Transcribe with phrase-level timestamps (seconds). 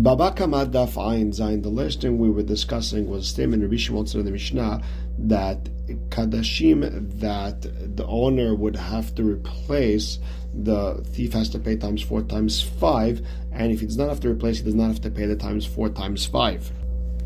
[0.00, 1.60] Baba Kamad Daf Ayin Zayin.
[1.60, 4.80] The last thing we were discussing was a statement Rabbi Shimon in the Mishnah
[5.18, 5.64] that
[6.10, 7.62] kadashim that
[7.96, 10.20] the owner would have to replace
[10.54, 14.20] the thief has to pay times four times five, and if he does not have
[14.20, 16.70] to replace, he does not have to pay the times four times five.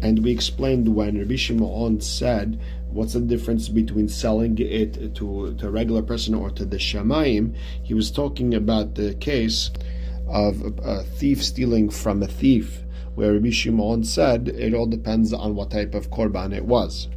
[0.00, 2.59] And we explained when Rabbi Shimon said,
[2.89, 7.54] "What's the difference between selling it to, to a regular person or to the shamayim?"
[7.82, 9.70] He was talking about the case
[10.29, 12.82] of a thief stealing from a thief,
[13.14, 17.09] where Rabbi Shimon said it all depends on what type of korban it was.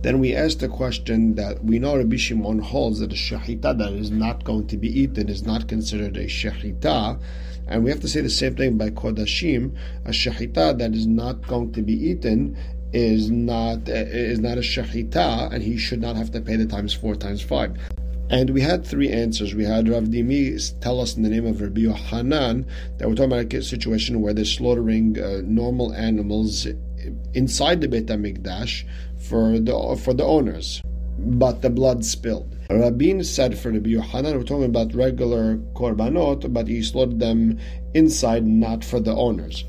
[0.00, 3.92] Then we asked the question that we know Rabbi Shimon holds that a shahita that
[3.92, 7.20] is not going to be eaten is not considered a shahita,
[7.68, 9.76] and we have to say the same thing by kodashim.
[10.04, 12.56] A shahita that is not going to be eaten
[12.92, 16.92] is not is not a shahita, and he should not have to pay the times
[16.92, 17.76] four times five.
[18.30, 19.54] And we had three answers.
[19.54, 22.66] We had Rav Dimi tell us in the name of Rabbi Yohanan
[22.98, 26.66] that we're talking about a situation where they're slaughtering uh, normal animals
[27.34, 28.84] inside the Beit HaMikdash
[29.18, 30.80] for the, for the owners,
[31.18, 32.56] but the blood spilled.
[32.70, 37.58] Rabin said for Rabbi Yohanan, we're talking about regular korbanot, but he slaughtered them
[37.92, 39.64] inside, not for the owners.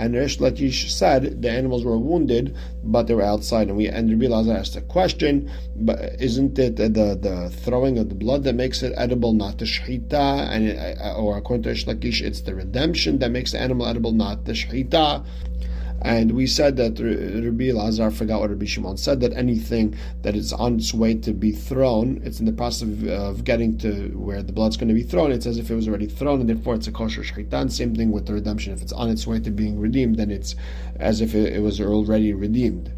[0.00, 3.68] And Resh Lakish said the animals were wounded, but they were outside.
[3.68, 8.14] And we and Rabbi asked a question, but isn't it the, the throwing of the
[8.14, 10.48] blood that makes it edible, not the shechita?
[10.50, 14.12] And uh, or according to Resh Lakish, it's the redemption that makes the animal edible,
[14.12, 15.22] not the shechita.
[16.02, 20.52] And we said that Rabbi Lazar forgot what Rabbi Shimon said that anything that is
[20.52, 24.42] on its way to be thrown, it's in the process of, of getting to where
[24.42, 25.30] the blood's going to be thrown.
[25.30, 27.70] It's as if it was already thrown, and therefore it's a kosher shchitan.
[27.70, 28.72] Same thing with the redemption.
[28.72, 30.56] If it's on its way to being redeemed, then it's
[30.98, 32.90] as if it, it was already redeemed.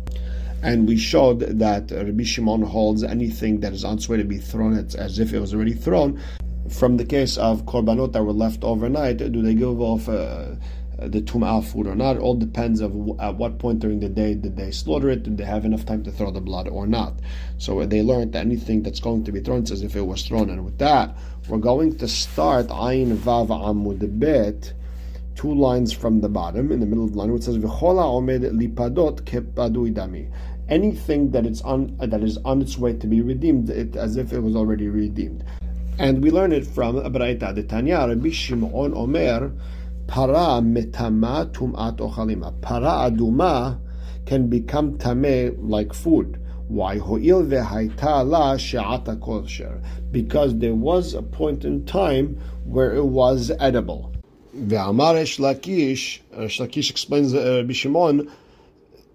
[0.62, 4.39] And we showed that Rabbi Shimon holds anything that is on its way to be
[4.39, 6.23] thrown, it's as if it was already thrown.
[6.69, 10.08] From the case of korbanot that were left overnight, do they give off?
[10.08, 10.55] Uh,
[11.08, 12.17] the tum'ah food or not.
[12.17, 15.36] It all depends of at what point during the day did they slaughter it, did
[15.36, 17.14] they have enough time to throw the blood or not.
[17.58, 20.51] So they learned that anything that's going to be thrown says if it was thrown.
[20.51, 21.17] And with that,
[21.48, 24.73] we're going to start Ayin Vav Amud Bet,
[25.35, 28.51] two lines from the bottom, in the middle of the line, which says V'chola Omed
[28.52, 30.30] Lipadot Kepadu Idami.
[30.68, 34.33] Anything that is on that is on its way to be redeemed, it, as if
[34.33, 35.45] it was already redeemed.
[35.98, 39.52] And we learn it from Abraita, the Tanya, Rabbi Shimon Omer,
[40.07, 42.52] para metama tumat ochalima.
[42.61, 43.79] Para aduma
[44.27, 46.39] can become tame like food.
[46.68, 46.98] Why?
[46.98, 49.83] Ho'il vehaita la she'ata kosher.
[50.11, 54.12] Because there was a point in time where it was edible.
[54.57, 58.30] Ve'amar Resh Lakish, Resh Lakish explains uh, Rabbi Shimon,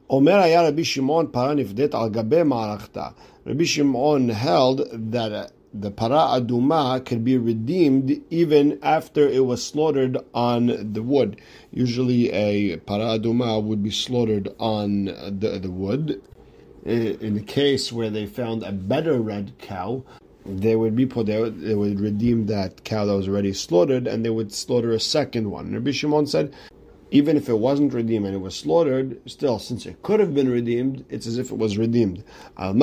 [0.09, 3.13] Omer היה Rabbi Shimon פרה nifdet al gabe מערכתה.
[3.45, 4.81] Rabbi Shimon held
[5.11, 11.39] that the para aduma could be redeemed even after it was slaughtered on the wood.
[11.71, 16.21] Usually, a para aduma would be slaughtered on the, the wood.
[16.85, 20.03] In the case where they found a better red cow,
[20.45, 24.23] they would be put there, they would redeem that cow that was already slaughtered and
[24.23, 25.73] they would slaughter a second one.
[25.73, 26.53] Rabbi Shimon said,
[27.11, 30.49] even if it wasn't redeemed and it was slaughtered, still, since it could have been
[30.49, 32.23] redeemed, it's as if it was redeemed.
[32.57, 32.81] So what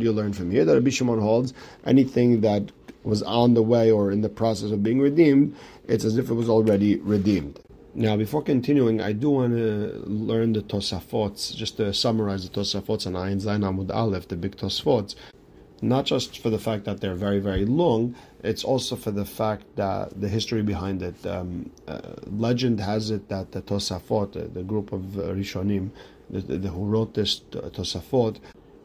[0.00, 0.64] do you learn from here?
[0.64, 1.54] That Rabbi Shimon holds
[1.86, 2.70] anything that
[3.02, 5.56] was on the way or in the process of being redeemed,
[5.88, 7.58] it's as if it was already redeemed.
[7.94, 13.06] Now, before continuing, I do want to learn the Tosafot, just to summarize the Tosafot
[13.06, 15.14] and Ayin Zayin Amud Aleph, the big Tosafot
[15.82, 19.64] not just for the fact that they're very, very long, it's also for the fact
[19.76, 21.26] that the history behind it.
[21.26, 25.90] Um, uh, legend has it that the Tosafot, the, the group of uh, Rishonim,
[26.28, 28.38] the, the, who wrote this Tosafot,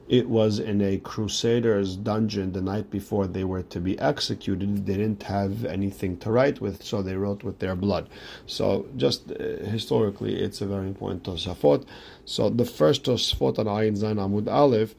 [0.07, 4.85] it was in a crusader's dungeon the night before they were to be executed.
[4.85, 8.07] They didn't have anything to write with, so they wrote with their blood.
[8.45, 11.85] So, just uh, historically, it's a very important Tosafot.
[12.25, 14.93] So, the first Tosafot on Ayin Zain Amud Aleph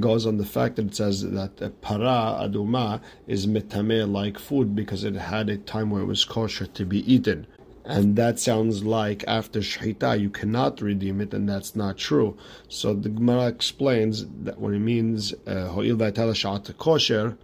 [0.00, 5.04] goes on the fact that it says that para aduma is metame like food because
[5.04, 7.46] it had a time where it was kosher to be eaten.
[7.86, 12.34] And that sounds like after shahita you cannot redeem it, and that's not true.
[12.66, 17.36] So the Gemara explains that when it means uh, ho'il uh, kosher,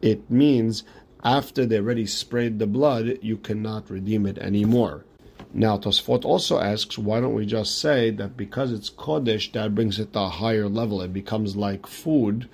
[0.00, 0.84] it means
[1.22, 5.04] after they already sprayed the blood, you cannot redeem it anymore.
[5.54, 9.98] Now, Tosfot also asks, why don't we just say that because it's Kodesh, that brings
[9.98, 11.00] it to a higher level?
[11.00, 12.48] It becomes like food,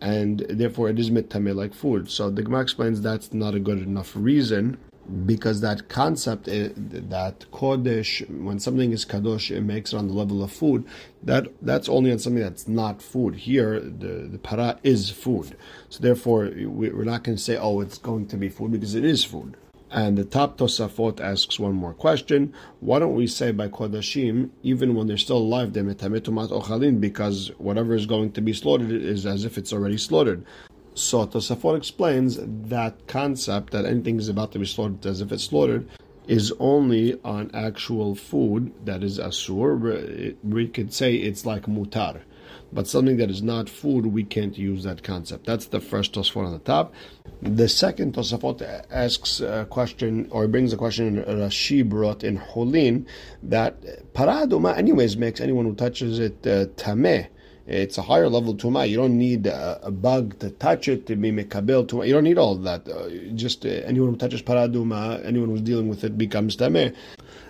[0.00, 2.10] and therefore it is mitame like food.
[2.10, 4.78] So the Gemara explains that's not a good enough reason,
[5.26, 10.14] because that concept eh, that Kodesh, when something is Kadosh, it makes it on the
[10.14, 10.86] level of food.
[11.22, 13.34] That that's only on something that's not food.
[13.34, 15.56] Here, the, the para is food.
[15.88, 19.04] So therefore, we're not going to say, oh, it's going to be food because it
[19.04, 19.56] is food.
[19.92, 22.54] And the top Tosafot asks one more question.
[22.78, 27.50] Why don't we say by Kodashim, even when they're still alive, they're metametumat ochalin, because
[27.58, 30.44] whatever is going to be slaughtered is as if it's already slaughtered.
[30.94, 35.44] So Tosafot explains that concept that anything is about to be slaughtered as if it's
[35.44, 35.88] slaughtered
[36.28, 40.36] is only on actual food that is asur.
[40.44, 42.20] We could say it's like mutar.
[42.72, 45.46] But something that is not food, we can't use that concept.
[45.46, 46.94] That's the first Tosafot on the top.
[47.42, 53.06] The second Tosafot asks a question, or brings a question Rashi brought in Hullin,
[53.42, 57.28] that para aduma anyways makes anyone who touches it uh, tameh.
[57.66, 58.88] It's a higher level tuma.
[58.88, 62.06] You don't need a, a, bug to touch it to be mekabel tuma.
[62.06, 62.88] You don't need all that.
[62.88, 66.94] Uh, just uh, anyone who touches para aduma, anyone who's dealing with it becomes tameh.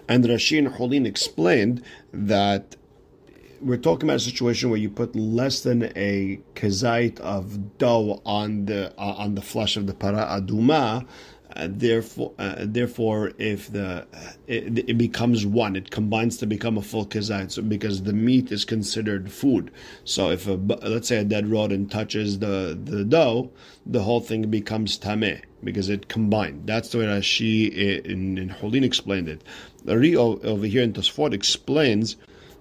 [0.09, 1.83] And Rashi and Hullin explained
[2.13, 2.77] that
[3.61, 8.67] we're talking about a situation where you put less than a kazait of dough on
[8.67, 11.07] the uh, on the flesh of the para aduma.
[11.57, 14.07] Uh, therefore, uh, therefore, if the
[14.47, 17.51] it, it, becomes one, it combines to become a full kazait.
[17.51, 19.73] So because the meat is considered food.
[20.05, 23.51] So if a let's say a dead rodent touches the the dough,
[23.85, 26.67] the whole thing becomes tameh because it combined.
[26.67, 29.43] That's the way Rashi in, in Hullin explained it.
[29.85, 32.17] The over here in Tosfot explains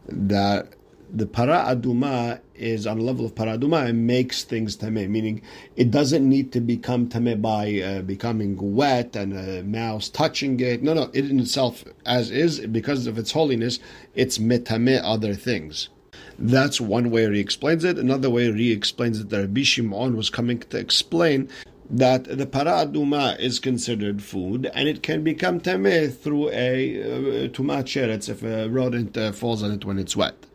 [0.07, 0.73] that
[1.11, 5.41] the para aduma is on a level of para aduma and makes things tameh, meaning
[5.75, 10.83] it doesn't need to become tameh by uh, becoming wet and a mouse touching it.
[10.83, 13.79] No, no, it in itself, as is, because of its holiness,
[14.15, 15.89] it's metameh other things.
[16.37, 17.97] That's one way he explains it.
[17.97, 21.49] Another way he explains it that Rabbi Shimon was coming to explain
[21.89, 27.47] that the para aduma is considered food and it can become tameh through a uh,
[27.49, 30.45] tumat sheretz if a rodent uh, falls on it when it's wet.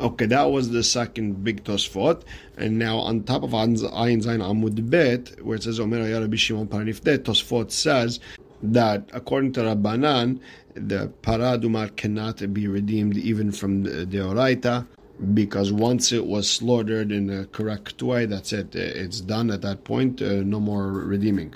[0.00, 2.22] Okay, that was the second big Tosfot.
[2.56, 6.68] And now on top of Ayin Zayin Amud Bet, where it says Omer Rabbi Shimon
[6.68, 8.18] Paranifte, Tosfot says
[8.62, 10.40] that according to Rabbanan,
[10.74, 14.86] the paradumar cannot be redeemed even from the, the Oraita
[15.34, 18.74] because once it was slaughtered in a correct way, that's it.
[18.74, 20.22] It's done at that point.
[20.22, 21.54] Uh, no more redeeming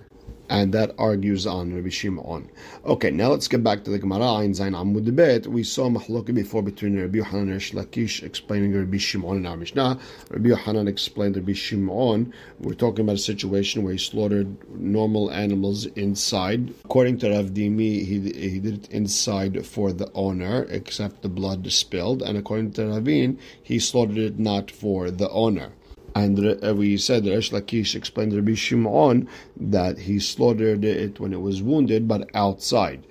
[0.48, 2.50] and that argues on Rabbi Shimon.
[2.84, 5.46] Okay, now let's get back to the Gemara in Zain Amud Bet.
[5.46, 9.98] We saw Mahloki before between Rabbi Yohanan and Lakish explaining Rabbi Shimon in our Mishnah.
[10.30, 12.32] Rabbi Yohanan explained Rabbi Shimon.
[12.60, 16.74] We're talking about a situation where he slaughtered normal animals inside.
[16.84, 18.20] According to Rav Dimi, he,
[18.50, 22.22] he did it inside for the owner, except the blood spilled.
[22.22, 25.72] And according to Ravin, he slaughtered it not for the owner.
[26.14, 31.40] And uh, we said Resh Lakish explained Rabbi Shimon that he slaughtered it when it
[31.40, 33.04] was wounded, but outside.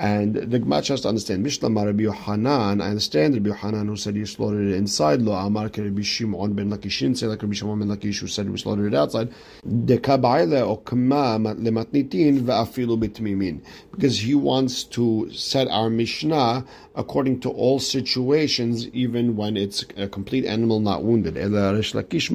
[0.00, 1.42] And the Gemara has to understand.
[1.42, 5.20] Mishnah Rabbi Yohanan, I understand Rabbi Yohanan who said he slaughtered it inside.
[5.20, 8.56] Lo Amar Rabbi Shimon ben Lakishin, say like Rabbi Shimon ben Lakish who said he
[8.56, 9.30] slaughtered it outside.
[9.68, 13.60] Dekabaile or Kama lematnitin ve'afilu bitmimin.
[13.90, 16.64] Because he wants to set our Mishnah
[16.94, 21.34] according to all situations, even when it's a complete animal not wounded.
[21.34, 22.28] Why don't Rish Lakish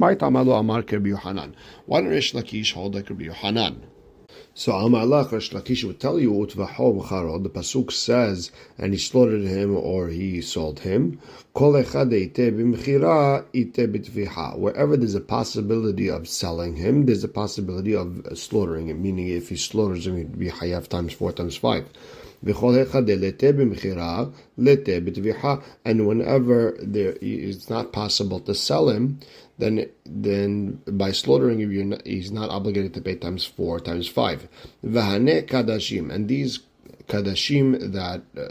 [2.72, 3.82] hold like Rabbi Yohanan?
[4.58, 9.76] So Amalach Rish Lakish would tell you Utvaho The pasuk says, and he slaughtered him
[9.76, 11.20] or he sold him.
[11.52, 11.76] Wherever
[14.96, 19.02] there's a possibility of selling him, there's a possibility of slaughtering him.
[19.02, 21.84] Meaning, if he slaughters him, he'd be hayav times four times five.
[25.84, 29.18] And whenever there is not possible to sell him,
[29.58, 34.48] then then by slaughtering him, he's not obligated to pay times four times five.
[34.84, 36.60] kadashim, and these
[37.08, 38.48] kadashim that uh,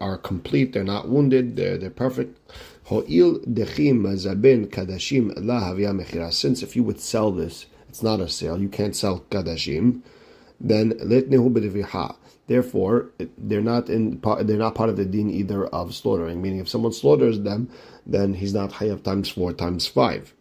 [0.00, 2.38] are complete, they're not wounded, they're they're perfect.
[2.84, 8.60] Ho'il dechim mazabin kadashim la Since if you would sell this, it's not a sale.
[8.60, 10.02] You can't sell kadashim.
[10.60, 12.16] Then b'deviha.
[12.46, 16.40] Therefore, they're not in they're not part of the din either of slaughtering.
[16.40, 17.68] Meaning, if someone slaughters them,
[18.06, 20.32] then he's not hayav times four times five.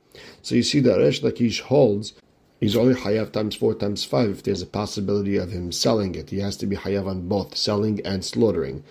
[0.45, 2.13] So you see that Resh Lakish holds
[2.59, 6.29] he's only hayav times four times five if there's a possibility of him selling it.
[6.29, 8.83] He has to be hayav on both selling and slaughtering.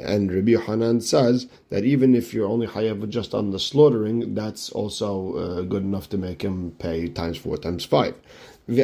[0.00, 4.68] And Rabbi Hanan says that even if you're only hayav just on the slaughtering, that's
[4.70, 8.16] also uh, good enough to make him pay times four times five.
[8.68, 8.76] And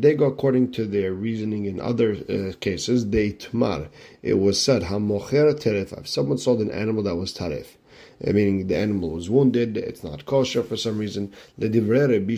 [0.00, 3.88] they go according to their reasoning in other uh, cases, they tmar.
[4.22, 5.98] It was said, Hamocher teref.
[5.98, 7.79] If someone sold an animal that was tarif, uh,
[8.24, 11.32] meaning the animal was wounded, it's not kosher for some reason.
[11.58, 12.34] The divrei Rabbi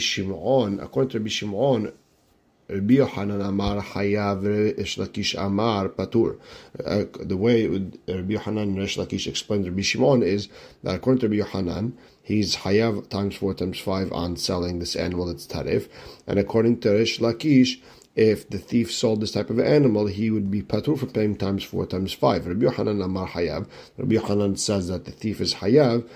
[0.82, 1.92] according to Rabbi Shimon,
[2.68, 6.38] Rabbi Amar Hayav Resh Lakish Amar Patur.
[6.84, 7.66] Uh, the way
[8.06, 10.48] Yohanan and Resh Lakish explained Rabbi Shimon is
[10.82, 15.26] that according to Rabbi Yohanan, he's Hayav times 4 times 5 on selling this animal
[15.26, 15.88] that's tarif.
[16.26, 17.80] And according to Resh Lakish,
[18.14, 21.64] if the thief sold this type of animal, he would be patur for paying times
[21.64, 22.46] four times five.
[22.46, 23.66] Rabbi Yochanan Amar Hayav.
[23.96, 26.06] Rabbi Yochanan says that the thief is Hayav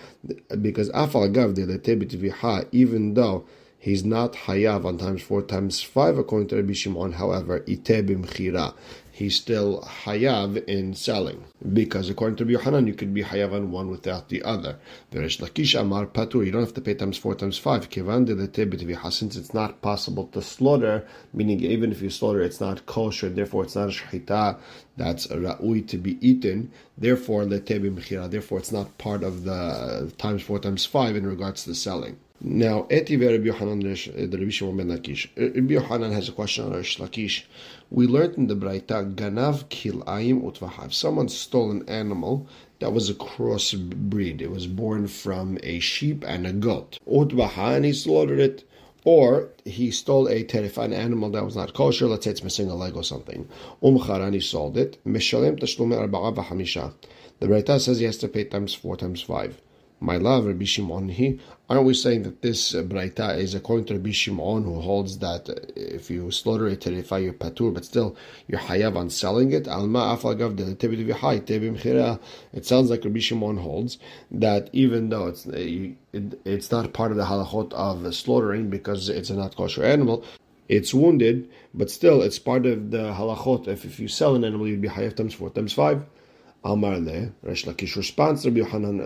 [0.60, 1.56] because Afal Gav
[2.72, 3.46] even though
[3.78, 7.12] he's not Hayav on times four times five according to Rabbi Shimon.
[7.12, 8.74] However, ite b'mchira
[9.16, 11.42] he's still hayav in selling.
[11.72, 14.76] Because according to Rabbi Yohanan, you could be hayav on one without the other.
[15.10, 17.88] Veresh Lakish Amar Patur, you don't have to pay times four times five.
[17.88, 18.26] Kivan
[19.12, 23.64] since it's not possible to slaughter, meaning even if you slaughter, it's not kosher, therefore
[23.64, 24.58] it's not a
[24.98, 26.70] that's ra'ui to be eaten.
[26.98, 31.70] Therefore, mechira, therefore it's not part of the times four times five in regards to
[31.70, 32.18] the selling.
[32.42, 35.28] Now, Eti Rabbi Yohanan, eh, the Rabbi Shimon ben Lakish.
[35.38, 37.44] Eh, Rabbi Yohanan has a question on Rish Lakish.
[37.90, 40.92] We learned in the Braita, Ganav Kilayim Utvahav.
[40.92, 42.46] Someone stole an animal
[42.80, 44.42] that was a cross breed.
[44.42, 46.98] It was born from a sheep and a goat.
[47.08, 48.64] Utvaha, and he slaughtered it.
[49.04, 52.74] Or he stole a terrifying animal that was not kosher, let's say it's missing a
[52.74, 53.48] leg or something.
[53.82, 54.98] Umcharan, he sold it.
[55.06, 56.92] Vahamisha.
[57.40, 59.62] The Braita says he has to pay times four times five
[60.00, 63.94] my love, Rabbi Shimon, he, aren't we saying that this uh, Braita is according to
[63.94, 68.14] Rabbi Shimon, who holds that uh, if you slaughter it, terrify your patur, but still
[68.46, 69.66] you're hayav on selling it?
[72.52, 73.98] It sounds like Rabbi Shimon holds
[74.30, 79.08] that even though it's uh, it, it's not part of the halachot of slaughtering because
[79.08, 80.24] it's a not kosher animal,
[80.68, 83.66] it's wounded, but still it's part of the halachot.
[83.66, 86.04] If, if you sell an animal, you'd be hayav times four times five.
[86.66, 89.00] Amar le, Resh Lakish responds Rabbi Yohanan,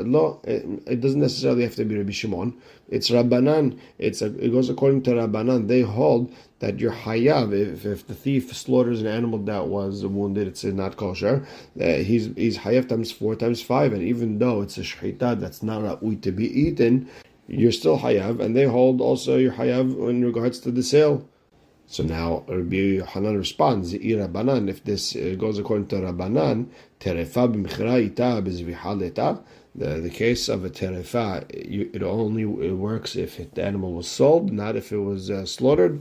[0.44, 2.54] it doesn't necessarily have to be Rabbi Shimon.
[2.88, 3.78] It's Rabbanan.
[3.98, 5.68] It's a, it goes according to Rabbanan.
[5.68, 10.48] They hold that you're hayav if, if the thief slaughters an animal that was wounded,
[10.48, 11.46] it's not kosher.
[11.80, 15.62] Uh, he's he's hayav times four times five, and even though it's a shechita that's
[15.62, 17.08] not ra'ui to be eaten,
[17.46, 21.28] you're still hayav, and they hold also you're hayav in regards to the sale.
[21.90, 26.68] So now Rabbi Hanan responds, Rabbanan, if this uh, goes according to Rabbanan,
[27.00, 27.50] terefa
[28.06, 29.42] ita
[29.74, 34.52] the, the case of a terefa, it only it works if the animal was sold,
[34.52, 36.00] not if it was uh, slaughtered.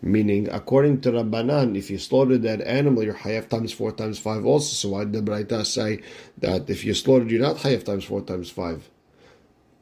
[0.00, 4.46] Meaning, according to Rabbanan, if you slaughtered that animal, you're hayaf times four times five
[4.46, 4.72] also.
[4.72, 6.00] So why did the Braita say
[6.38, 8.88] that if you slaughtered, you're not hayaf times four times five?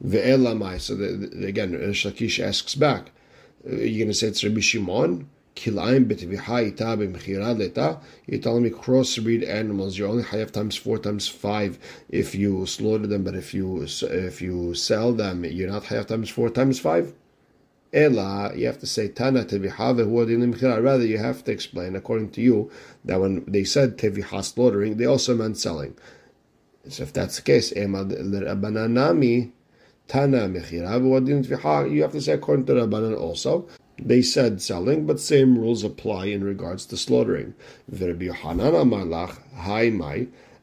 [0.03, 0.81] Ve'elamai.
[0.81, 3.11] So the, the, again, Shakish asks back,
[3.67, 5.29] you're going to say it's Rabbi Shimon?
[5.55, 7.99] Kilayim betviha ita b'mechira leta.
[8.27, 9.99] You're telling me crossbreed animals.
[9.99, 11.79] You're only hayav times four times five
[12.09, 16.31] if you slaughter them, but if you if you sell them, you're not hayav times
[16.31, 17.13] four times five.
[17.93, 22.41] Ela, you have to say Tana teviha vehuadin Rather, you have to explain, according to
[22.41, 22.71] you,
[23.05, 25.95] that when they said teviha slaughtering, they also meant selling.
[26.89, 27.85] So if that's the case, Tana
[30.49, 31.93] mechira vehuadin teviha.
[31.93, 33.69] You have to say according to Rabbanan also
[34.09, 37.55] they said selling, but same rules apply in regards to slaughtering.
[37.89, 39.85] Rabbi Yohanan Amalach, Hai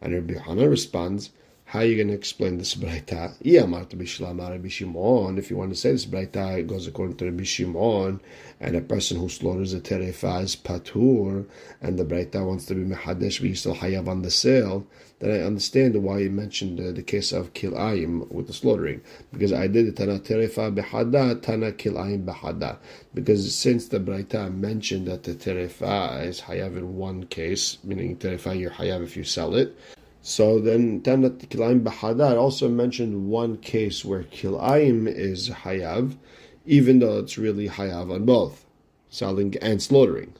[0.02, 1.32] and Rabbi Yohanan responds,
[1.70, 3.36] how are you going to explain this Braita?
[3.42, 8.20] If you want to say this Braita, it goes according to Rabbi Shimon,
[8.60, 11.46] and a person who slaughters a terefa is patur,
[11.80, 14.88] and the Braita wants to be mehadesh, but you still hayav on the sale,
[15.20, 19.02] then I understand why you mentioned the case of kilayim with the slaughtering.
[19.32, 22.80] Because I did tana terefa behada, tana kilayim behada.
[23.14, 28.60] Because since the Braita mentioned that the terefa is hayav in one case, meaning terefa
[28.60, 29.78] you're hayav if you sell it,
[30.22, 36.18] so then Tanat Kilayim Bahadar also mentioned one case where Kilayim is Hayav,
[36.66, 38.66] even though it's really Hayav on both,
[39.10, 40.34] selling and slaughtering.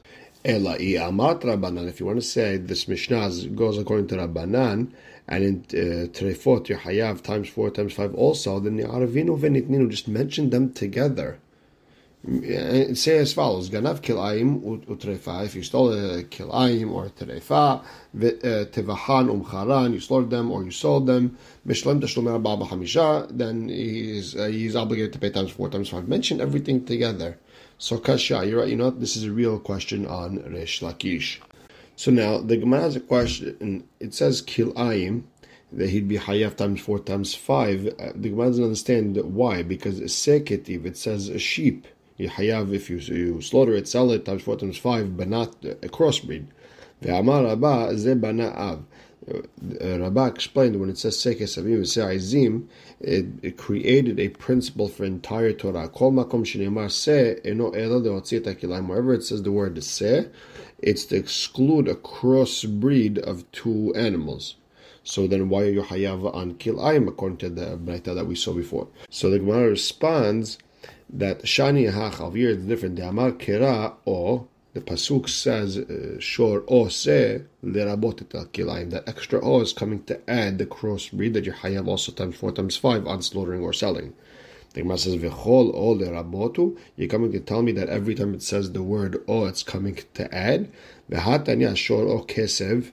[0.44, 4.92] Ela Amat Rabbanan, if you want to say this Mishnah goes according to Rabbanan,
[5.28, 9.90] and in uh, Trefot you're Hayav times four times five also, then the Aravinu Venitninu
[9.90, 11.38] just mention them together
[12.28, 15.40] Eh, say as follows: Ganav kilayim utrefa.
[15.40, 17.82] Eh, if you stole a eh, kilayim or a terefa,
[18.14, 21.38] tevahan umcharan, you slaughtered them or you sold them.
[21.66, 23.26] Mishlem tashlumer baba hamisha.
[23.30, 26.08] Then he's uh, he's obligated to pay times four times five.
[26.08, 27.38] Mention everything together.
[27.78, 28.68] So kasha, you're right.
[28.68, 31.38] You know this is a real question on Resh Lakish.
[31.96, 33.88] So now the Gemara has a question.
[33.98, 35.22] It says kilayim
[35.72, 37.86] that he'd be hayaf times four times five.
[37.98, 41.86] Uh, the Gemara doesn't understand why because seketiv it says a sheep
[42.28, 45.88] hayav if you, you slaughter it, sell it times four times five, but not a
[45.88, 46.46] crossbreed.
[47.02, 48.12] Ve'amar Rabba ze
[50.28, 52.66] explained when it says sekes avim v'se'izim,
[53.00, 55.88] it, it created a principle for entire Torah.
[55.88, 58.88] Kol makom shenemar se eno ela leotzit akilayim.
[58.88, 60.28] Wherever it says the word se,
[60.78, 64.56] it's to exclude a crossbreed of two animals.
[65.04, 68.52] So then why are you hayav on kilayim according to the Braita that we saw
[68.52, 68.88] before?
[69.08, 70.58] So the Gemara responds
[71.08, 72.98] that Shani Hachav is different.
[72.98, 78.22] Amar Kera or the pasuk says uh, shor o se lerabot
[78.52, 78.90] kilayim.
[78.90, 82.76] That extra o is coming to add the crossbreed that you also times four times
[82.76, 84.14] five on slaughtering or selling.
[84.74, 86.78] The Gemara says v'chol o lerabotu.
[86.94, 89.98] You're coming to tell me that every time it says the word o, it's coming
[90.14, 90.70] to add.
[91.10, 92.92] V'hatanya shor o kesev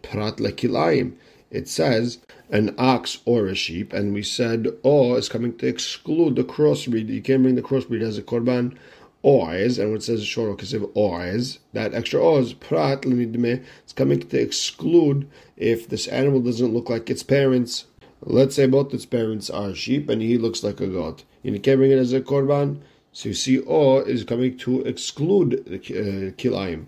[0.00, 1.12] prat lekilayim.
[1.50, 2.18] It says
[2.50, 7.08] an ox or a sheep, and we said o is coming to exclude the crossbreed.
[7.08, 8.76] You can't bring the crossbreed as a korban
[9.24, 14.40] ois, and when it says shor kesiv ois, that extra ois, prat it's coming to
[14.40, 17.86] exclude if this animal doesn't look like its parents.
[18.20, 21.24] Let's say both its parents are sheep and he looks like a goat.
[21.42, 22.80] You can't bring it as a korban.
[23.12, 26.86] So you see, o is coming to exclude the uh, kilayim.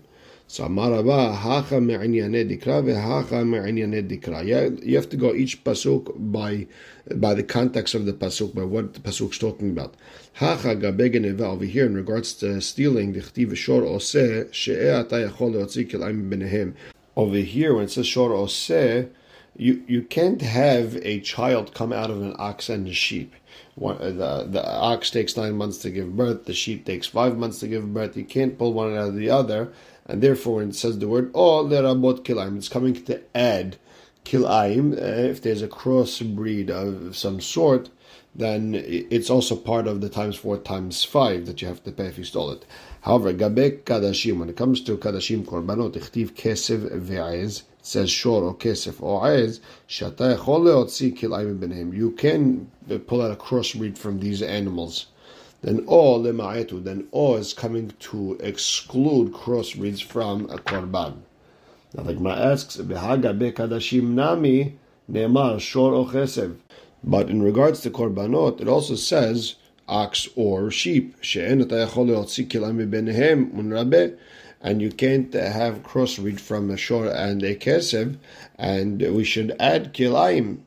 [0.51, 4.45] So Amaraba hacha me'inyanei dikra ve'hacha me'inyanei dikra.
[4.85, 6.67] You have to go each pasuk by
[7.15, 9.95] by the context of the pasuk, by what the pasuk is talking about.
[10.33, 15.53] Hacha gabegeneva over here in regards to stealing the chtiv shor oseh she'eh ata yachol
[15.53, 16.73] leotzi kilayim benehem.
[17.15, 19.09] Over here when it says shor oseh,
[19.55, 23.35] you you can't have a child come out of an ox and a sheep.
[23.75, 27.37] One, uh, the, the ox takes nine months to give birth, the sheep takes five
[27.37, 28.17] months to give birth.
[28.17, 29.71] You can't pull one out of the other
[30.05, 33.77] and therefore it says the word "all," oh lerabot kilaim, it's coming to add
[34.25, 34.93] kilaim.
[34.93, 37.89] Uh, if there's a crossbreed of some sort,
[38.33, 42.05] then it's also part of the times four times five that you have to pay
[42.05, 42.65] if you stole it.
[43.01, 48.55] However, gabek kadashim, when it comes to kadashim korbanot, ichtiv kesev ve'ez, says shor or
[48.55, 51.95] kesef or ez, shata echol leotzi kilaim benehem.
[51.95, 52.71] You can
[53.07, 55.07] pull out a crossbreed from these animals
[55.61, 61.17] then o lema'etu, then all is coming to exclude crossbreeds from a korban.
[61.93, 64.77] Now the Gemara asks, "Behaga bekadashim nami
[65.07, 66.55] ne'emar shor o chesev."
[67.03, 69.55] But in regards to korbanot, it also says
[69.87, 71.15] ox or sheep.
[74.63, 78.17] And you can't have crossbreed from a shor and a kesev,
[78.57, 80.59] and we should add kilaim,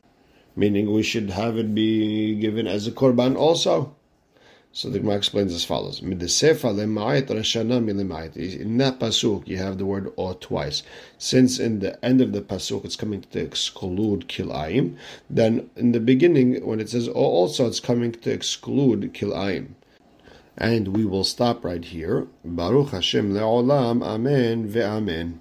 [0.56, 3.94] meaning we should have it be given as a korban also.
[4.76, 6.26] So the Gemara explains as follows: In that
[8.98, 10.82] pasuk, you have the word "or" twice.
[11.16, 14.96] Since in the end of the pasuk it's coming to exclude kilayim,
[15.30, 19.76] then in the beginning when it says "or," also it's coming to exclude kilayim.
[20.58, 22.26] And we will stop right here.
[22.44, 24.02] Baruch Hashem le'olam.
[24.02, 25.38] Amen ve'amen.